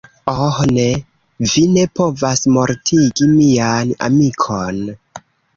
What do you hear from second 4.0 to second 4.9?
amikon!